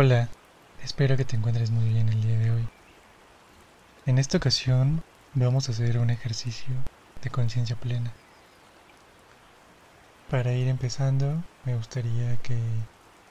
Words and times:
Hola, 0.00 0.28
espero 0.84 1.16
que 1.16 1.24
te 1.24 1.34
encuentres 1.34 1.72
muy 1.72 1.88
bien 1.88 2.08
el 2.08 2.22
día 2.22 2.38
de 2.38 2.52
hoy. 2.52 2.68
En 4.06 4.18
esta 4.18 4.36
ocasión 4.36 5.02
vamos 5.34 5.68
a 5.68 5.72
hacer 5.72 5.98
un 5.98 6.10
ejercicio 6.10 6.72
de 7.20 7.30
conciencia 7.30 7.74
plena. 7.74 8.12
Para 10.30 10.52
ir 10.52 10.68
empezando, 10.68 11.42
me 11.64 11.74
gustaría 11.74 12.36
que 12.36 12.56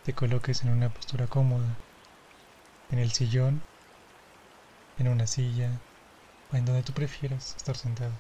te 0.04 0.12
coloques 0.12 0.62
en 0.64 0.72
una 0.72 0.90
postura 0.90 1.28
cómoda, 1.28 1.78
en 2.92 3.00
el 3.00 3.14
sillón, 3.14 3.62
en 5.00 5.08
una 5.08 5.26
silla 5.26 5.72
o 6.52 6.58
en 6.58 6.66
donde 6.66 6.84
tú 6.84 6.92
prefieras 6.92 7.56
estar 7.56 7.78
sentado. 7.78 8.12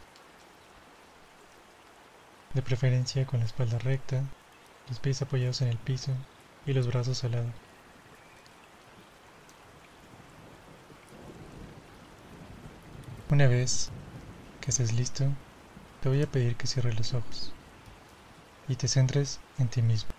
De 2.53 2.61
preferencia 2.61 3.25
con 3.25 3.41
la 3.41 3.45
espalda 3.45 3.77
recta, 3.77 4.23
los 4.87 4.99
pies 4.99 5.21
apoyados 5.21 5.61
en 5.61 5.67
el 5.67 5.77
piso 5.77 6.13
y 6.65 6.71
los 6.71 6.87
brazos 6.87 7.25
al 7.25 7.31
lado. 7.31 7.66
Una 13.29 13.45
vez 13.47 13.89
que 14.61 14.71
estés 14.71 14.93
listo, 14.93 15.25
te 16.01 16.07
voy 16.07 16.23
a 16.23 16.27
pedir 16.27 16.55
que 16.55 16.65
cierres 16.65 16.97
los 16.97 17.13
ojos 17.13 17.51
y 18.69 18.75
te 18.77 18.87
centres 18.87 19.41
en 19.59 19.67
ti 19.67 19.81
mismo. 19.81 20.09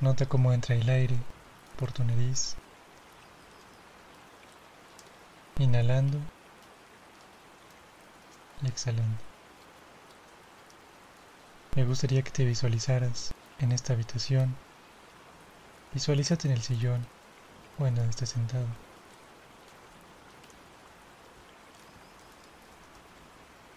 Nota 0.00 0.26
cómo 0.26 0.52
entra 0.52 0.76
el 0.76 0.88
aire 0.88 1.16
por 1.80 1.90
tu 1.90 2.04
nariz, 2.04 2.54
inhalando 5.58 6.18
y 8.62 8.68
exhalando. 8.68 9.18
Me 11.74 11.84
gustaría 11.84 12.22
que 12.22 12.30
te 12.30 12.44
visualizaras 12.44 13.34
en 13.58 13.72
esta 13.72 13.94
habitación. 13.94 14.54
Visualízate 15.92 16.46
en 16.46 16.54
el 16.54 16.62
sillón 16.62 17.04
o 17.78 17.86
en 17.86 17.94
donde 17.94 18.10
estés 18.10 18.30
sentado. 18.30 18.66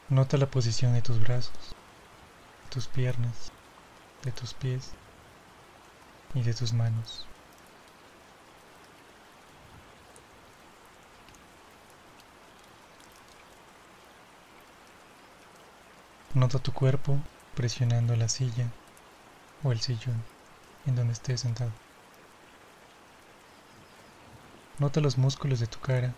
Nota 0.10 0.38
la 0.38 0.46
posición 0.46 0.94
de 0.94 1.02
tus 1.02 1.20
brazos, 1.20 1.76
de 2.64 2.70
tus 2.70 2.88
piernas, 2.88 3.52
de 4.24 4.32
tus 4.32 4.54
pies 4.54 4.92
y 6.34 6.44
de 6.44 6.54
tus 6.54 6.74
manos. 6.74 7.26
Nota 16.36 16.60
tu 16.60 16.72
cuerpo 16.74 17.18
presionando 17.56 18.16
la 18.16 18.30
silla 18.30 18.68
o 19.64 19.72
el 19.72 19.80
sillón 19.80 20.22
en 20.86 20.96
donde 20.96 21.14
estés 21.14 21.42
sentado. 21.42 21.85
Nota 24.78 25.00
los 25.00 25.18
músculos 25.18 25.62
de 25.62 25.68
tu 25.68 25.80
cara. 25.80 26.18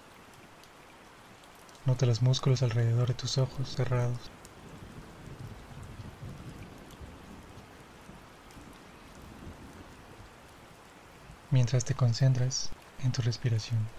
Nota 1.85 2.07
los 2.07 2.23
músculos 2.23 2.63
alrededor 2.63 3.07
de 3.07 3.13
tus 3.13 3.37
ojos 3.37 3.69
cerrados. 3.69 4.31
Mientras 11.51 11.85
te 11.85 11.93
concentras 11.93 12.73
en 12.97 13.11
tu 13.11 13.21
respiración. 13.21 13.91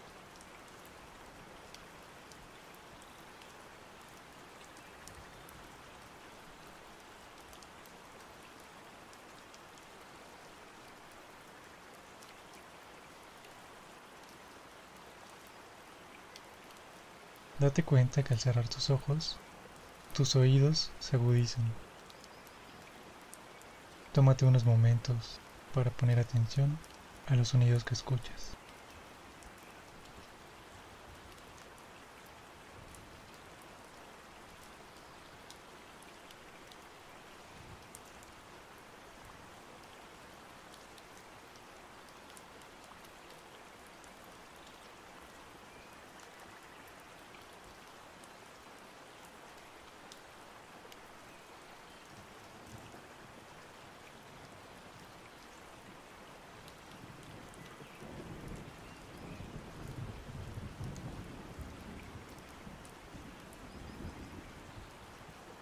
Date 17.58 17.82
cuenta 17.82 18.22
que 18.22 18.34
al 18.34 18.38
cerrar 18.40 18.68
tus 18.68 18.88
ojos, 18.88 19.40
tus 20.12 20.36
oídos 20.36 20.92
se 21.00 21.16
agudizan. 21.16 21.74
Tómate 24.12 24.44
unos 24.44 24.64
momentos 24.64 25.40
para 25.74 25.90
poner 25.90 26.20
atención 26.20 26.78
a 27.26 27.34
los 27.34 27.48
sonidos 27.48 27.82
que 27.82 27.94
escuchas. 27.94 28.57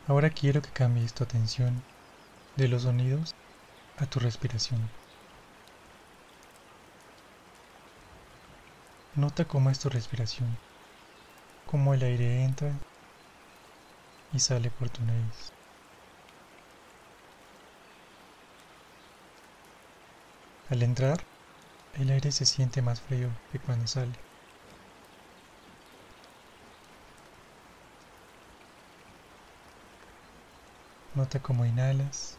Ahora 0.09 0.31
quiero 0.31 0.63
que 0.63 0.71
cambies 0.71 1.13
tu 1.15 1.25
atención 1.25 1.83
de 2.57 2.69
los 2.69 2.83
sonidos 2.83 3.35
a 3.97 4.07
tu 4.07 4.21
respiración. 4.21 4.81
Nota 9.17 9.45
cómo 9.47 9.69
es 9.71 9.81
tu 9.81 9.89
respiración, 9.89 10.47
cómo 11.67 11.93
el 11.93 12.05
aire 12.05 12.45
entra 12.45 12.71
y 14.33 14.39
sale 14.39 14.71
por 14.71 14.91
tu 14.91 15.03
nariz. 15.05 15.53
Al 20.69 20.85
entrar, 20.85 21.25
el 21.95 22.11
aire 22.11 22.31
se 22.31 22.47
siente 22.47 22.81
más 22.81 23.01
frío 23.01 23.29
que 23.51 23.59
cuando 23.59 23.89
sale. 23.89 24.26
Nota 31.17 31.41
cómo 31.41 31.65
inhalas. 31.65 32.39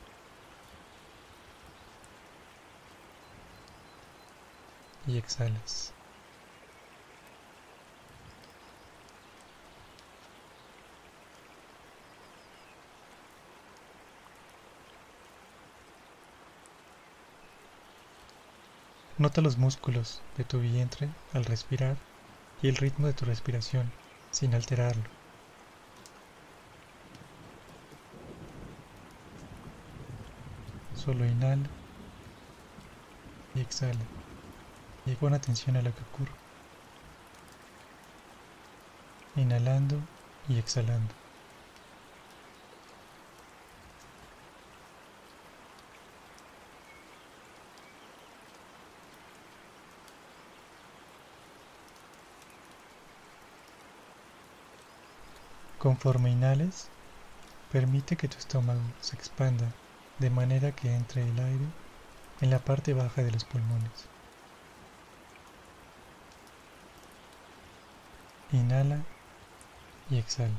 Y 5.08 5.18
exhalas. 5.18 5.96
Nota 19.18 19.42
los 19.42 19.58
músculos 19.58 20.22
de 20.38 20.44
tu 20.46 20.60
vientre 20.60 21.10
al 21.34 21.46
respirar 21.46 21.98
y 22.62 22.68
el 22.68 22.76
ritmo 22.76 23.08
de 23.08 23.14
tu 23.14 23.26
respiración 23.26 23.92
sin 24.30 24.54
alterarlo. 24.54 25.17
Solo 31.08 31.26
inhala 31.26 31.70
y 33.56 33.62
exhala. 33.62 34.06
Y 35.06 35.16
pon 35.16 35.34
atención 35.34 35.78
a 35.78 35.82
lo 35.82 35.94
que 35.96 36.04
ocurre. 36.04 36.34
Inhalando 39.38 40.02
y 40.50 40.58
exhalando. 40.58 41.16
Conforme 55.78 56.32
inhales, 56.32 56.90
permite 57.72 58.18
que 58.18 58.28
tu 58.28 58.38
estómago 58.38 58.82
se 59.00 59.16
expanda 59.16 59.72
de 60.20 60.30
manera 60.30 60.72
que 60.72 60.94
entre 60.94 61.22
el 61.22 61.40
aire 61.40 61.66
en 62.42 62.50
la 62.50 62.60
parte 62.60 62.94
baja 62.94 63.24
de 63.24 63.32
los 63.32 63.44
pulmones. 63.44 63.92
Inhala 68.52 69.04
y 70.10 70.18
exhala. 70.18 70.54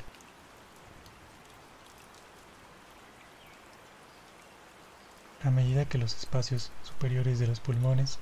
A 5.45 5.51
medida 5.51 5.85
que 5.85 5.99
los 5.99 6.17
espacios 6.17 6.73
superiores 6.83 7.39
de 7.39 7.47
los 7.47 7.61
pulmones 7.61 8.19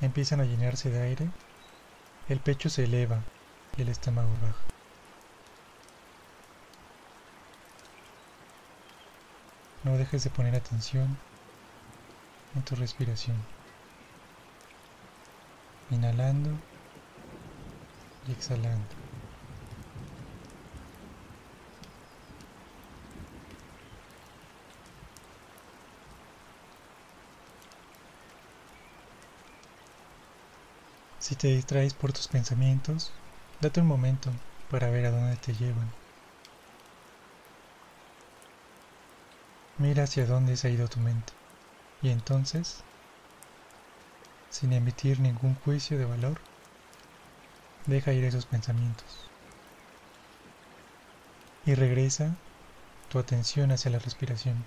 empiezan 0.00 0.40
a 0.40 0.44
llenarse 0.44 0.90
de 0.90 1.00
aire, 1.00 1.30
el 2.28 2.38
pecho 2.40 2.68
se 2.68 2.84
eleva 2.84 3.22
y 3.76 3.82
el 3.82 3.88
estómago 3.88 4.30
baja. 4.42 4.73
No 9.84 9.98
dejes 9.98 10.24
de 10.24 10.30
poner 10.30 10.54
atención 10.54 11.16
en 12.54 12.62
tu 12.62 12.74
respiración. 12.74 13.36
Inhalando 15.90 16.50
y 18.26 18.32
exhalando. 18.32 18.80
Si 31.18 31.36
te 31.36 31.48
distraes 31.48 31.94
por 31.94 32.12
tus 32.12 32.28
pensamientos, 32.28 33.10
date 33.60 33.80
un 33.80 33.86
momento 33.86 34.30
para 34.70 34.90
ver 34.90 35.06
a 35.06 35.10
dónde 35.10 35.36
te 35.36 35.54
llevan. 35.54 36.03
Mira 39.76 40.04
hacia 40.04 40.24
dónde 40.24 40.56
se 40.56 40.68
ha 40.68 40.70
ido 40.70 40.86
tu 40.86 41.00
mente 41.00 41.32
y 42.00 42.10
entonces, 42.10 42.84
sin 44.48 44.72
emitir 44.72 45.18
ningún 45.18 45.56
juicio 45.56 45.98
de 45.98 46.04
valor, 46.04 46.38
deja 47.86 48.12
ir 48.12 48.22
esos 48.22 48.46
pensamientos 48.46 49.28
y 51.66 51.74
regresa 51.74 52.36
tu 53.08 53.18
atención 53.18 53.72
hacia 53.72 53.90
la 53.90 53.98
respiración. 53.98 54.64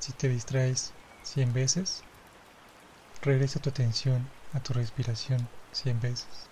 Si 0.00 0.12
te 0.12 0.28
distraes 0.28 0.92
100 1.22 1.54
veces, 1.54 2.02
regresa 3.22 3.58
tu 3.58 3.70
atención 3.70 4.28
a 4.52 4.60
tu 4.60 4.72
respiración 4.72 5.48
100 5.72 6.00
veces. 6.00 6.50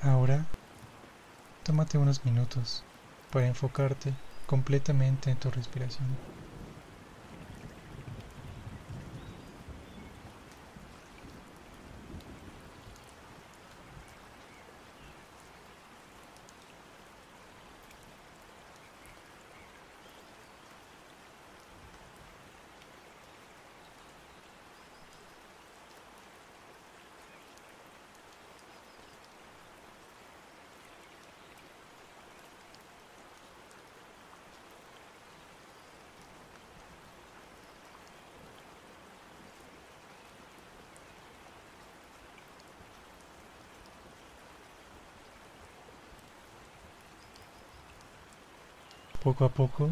Ahora, 0.00 0.46
tómate 1.64 1.98
unos 1.98 2.24
minutos 2.24 2.84
para 3.30 3.46
enfocarte 3.46 4.14
completamente 4.46 5.30
en 5.30 5.38
tu 5.38 5.50
respiración. 5.50 6.45
Poco 49.26 49.44
a 49.44 49.48
poco, 49.48 49.90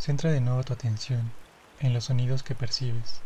centra 0.00 0.32
de 0.32 0.40
nuevo 0.40 0.64
tu 0.64 0.72
atención 0.72 1.30
en 1.78 1.94
los 1.94 2.06
sonidos 2.06 2.42
que 2.42 2.56
percibes. 2.56 3.20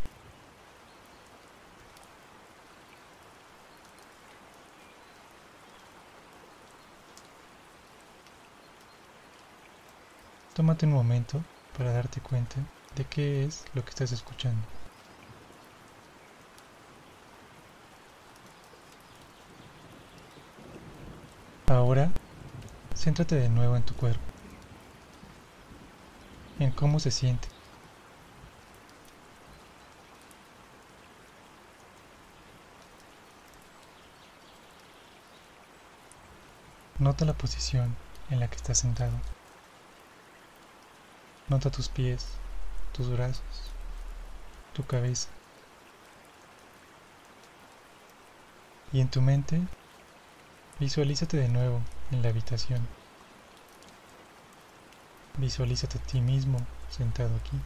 Tómate 10.54 10.84
un 10.84 10.92
momento 10.92 11.42
para 11.78 11.92
darte 11.92 12.20
cuenta 12.20 12.56
de 12.94 13.06
qué 13.06 13.46
es 13.46 13.64
lo 13.72 13.82
que 13.82 13.88
estás 13.88 14.12
escuchando. 14.12 14.60
Ahora, 21.68 22.10
céntrate 22.94 23.36
de 23.36 23.48
nuevo 23.48 23.76
en 23.76 23.82
tu 23.82 23.94
cuerpo 23.94 24.35
en 26.58 26.70
cómo 26.72 27.00
se 27.00 27.10
siente. 27.10 27.48
Nota 36.98 37.24
la 37.24 37.34
posición 37.34 37.94
en 38.30 38.40
la 38.40 38.48
que 38.48 38.56
estás 38.56 38.78
sentado. 38.78 39.12
Nota 41.48 41.70
tus 41.70 41.88
pies, 41.88 42.26
tus 42.92 43.10
brazos, 43.10 43.42
tu 44.72 44.84
cabeza. 44.84 45.28
Y 48.92 49.00
en 49.00 49.10
tu 49.10 49.20
mente, 49.20 49.60
visualízate 50.80 51.36
de 51.36 51.48
nuevo 51.48 51.80
en 52.10 52.22
la 52.22 52.30
habitación. 52.30 52.88
Visualízate 55.38 55.98
a 55.98 56.00
ti 56.00 56.20
mismo 56.20 56.58
sentado 56.88 57.36
aquí. 57.36 57.60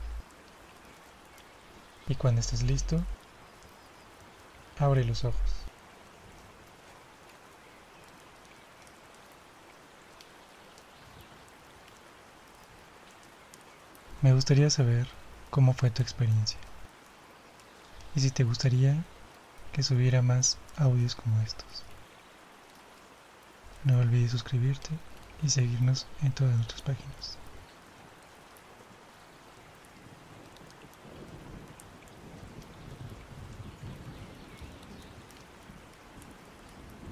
Y 2.08 2.16
cuando 2.16 2.40
estés 2.40 2.62
listo, 2.62 3.00
abre 4.78 5.04
los 5.04 5.24
ojos. 5.24 5.52
Me 14.22 14.34
gustaría 14.34 14.68
saber 14.68 15.06
cómo 15.50 15.72
fue 15.72 15.90
tu 15.90 16.02
experiencia. 16.02 16.58
Y 18.16 18.20
si 18.20 18.30
te 18.30 18.42
gustaría 18.42 19.04
que 19.72 19.84
subiera 19.84 20.22
más 20.22 20.58
audios 20.76 21.14
como 21.14 21.40
estos. 21.40 21.84
No 23.84 23.98
olvides 23.98 24.32
suscribirte 24.32 24.90
y 25.42 25.48
seguirnos 25.50 26.06
en 26.22 26.32
todas 26.32 26.54
nuestras 26.56 26.82
páginas. 26.82 27.38